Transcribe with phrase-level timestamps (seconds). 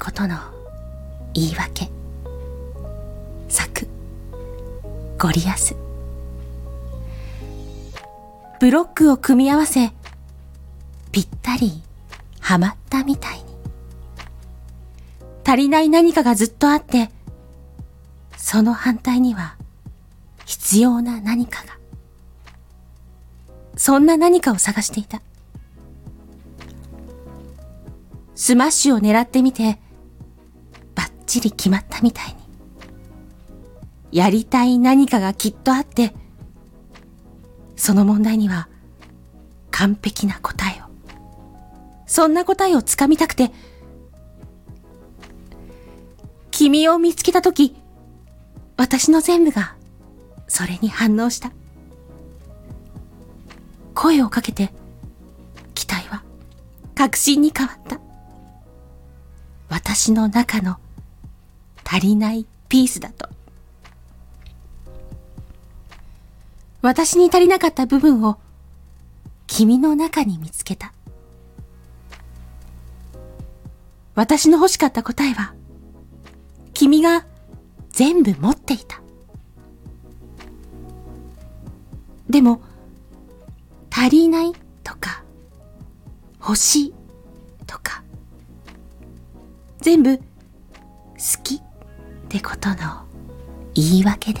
[0.00, 0.38] ことの
[1.34, 1.90] 言い訳。
[3.48, 3.86] 作、
[5.18, 5.76] ゴリアス。
[8.58, 9.92] ブロックを組み合わせ、
[11.12, 11.82] ぴったり
[12.40, 13.44] はまったみたいに。
[15.44, 17.10] 足りない何かがずっとあって、
[18.38, 19.56] その反対には
[20.46, 21.78] 必要な何かが。
[23.76, 25.20] そんな何かを探していた。
[28.34, 29.78] スマッシュを狙ってみて、
[31.30, 32.34] バッチリ決まったみたいに。
[34.10, 36.12] やりたい何かがきっとあって、
[37.76, 38.68] その問題には
[39.70, 40.86] 完璧な答えを。
[42.04, 43.52] そんな答えをつかみたくて、
[46.50, 47.76] 君を見つけたとき、
[48.76, 49.76] 私の全部が
[50.48, 51.52] それに反応した。
[53.94, 54.72] 声をかけて、
[55.74, 56.24] 期待は
[56.96, 58.00] 確信に変わった。
[59.68, 60.78] 私の中の
[61.92, 63.28] 足りないピースだと。
[66.82, 68.38] 私に足りなかった部分を
[69.48, 70.92] 君の中に見つけた。
[74.14, 75.52] 私の欲しかった答えは、
[76.74, 77.26] 君が
[77.90, 79.00] 全部持っていた。
[82.28, 82.62] でも、
[83.90, 84.52] 足りない
[84.84, 85.24] とか、
[86.40, 86.94] 欲しい
[87.66, 88.04] とか、
[89.80, 90.24] 全部好
[91.42, 91.59] き
[92.30, 92.76] ってことの
[93.74, 94.40] 言い訳で。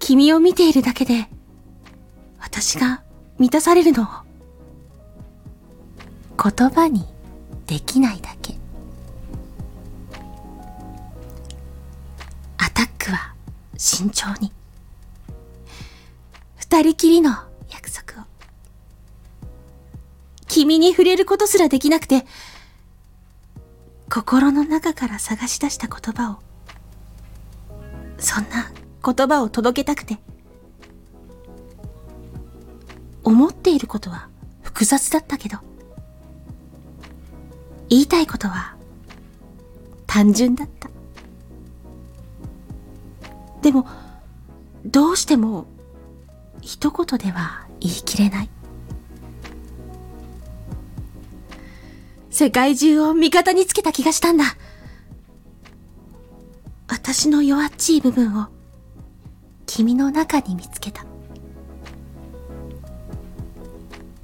[0.00, 1.28] 君を見ているだけで、
[2.40, 3.00] 私が
[3.38, 4.06] 満たされるのを、
[6.36, 7.06] 言葉に
[7.68, 8.54] できないだけ。
[12.58, 13.34] アタックは
[13.78, 14.50] 慎重に。
[16.56, 17.30] 二人きりの
[17.70, 18.24] 約束を。
[20.48, 22.26] 君に触れることすらできなくて、
[24.14, 26.36] 心の中から探し出した言葉を、
[28.16, 28.70] そんな
[29.04, 30.18] 言葉を届けたくて、
[33.24, 34.28] 思っていることは
[34.62, 35.58] 複雑だったけど、
[37.88, 38.76] 言いたいことは
[40.06, 40.88] 単純だった。
[43.62, 43.88] でも、
[44.86, 45.66] どうしても
[46.60, 48.50] 一言では言い切れない。
[52.34, 54.56] 世界中を味方につけた気がしたんだ。
[56.88, 58.48] 私の弱っちい部分を
[59.66, 61.06] 君の中に見つけた。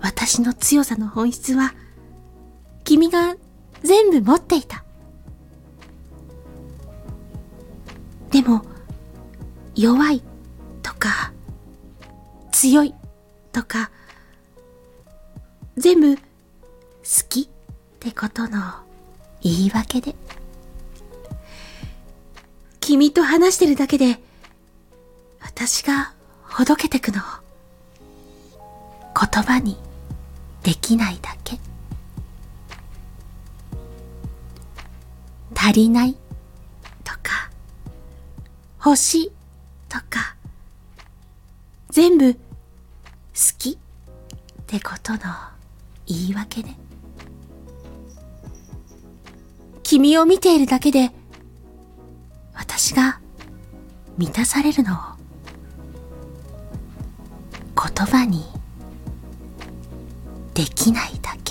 [0.00, 1.74] 私の強さの本質は
[2.82, 3.36] 君が
[3.84, 4.82] 全部持っていた。
[8.32, 8.64] でも
[9.76, 10.24] 弱い
[10.82, 11.32] とか
[12.50, 12.96] 強い
[13.52, 13.92] とか
[15.76, 16.22] 全部好
[17.28, 17.48] き
[18.02, 18.60] ってことの
[19.42, 20.16] 言い訳で。
[22.80, 24.18] 君と話してるだけで、
[25.40, 26.12] 私が
[26.42, 27.22] ほどけてくの、
[29.14, 29.78] 言葉に
[30.64, 31.60] できないだけ。
[35.54, 36.16] 足りない
[37.04, 37.52] とか、
[38.84, 39.32] 欲しい
[39.88, 40.34] とか、
[41.90, 42.40] 全部好
[43.58, 43.76] きっ
[44.66, 45.18] てことの
[46.08, 46.74] 言い訳で。
[49.92, 51.10] 君を見ているだけで、
[52.54, 53.20] 私が
[54.16, 54.96] 満たされるのを
[57.76, 58.42] 言葉に
[60.54, 61.41] できないだけ。